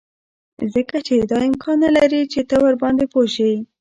ځکه 0.73 0.97
چې 1.07 1.13
دا 1.31 1.39
امکان 1.49 1.77
نلري 1.83 2.21
چې 2.33 2.39
ته 2.49 2.55
ورباندې 2.65 3.05
پوه 3.11 3.27
شې 3.35 3.51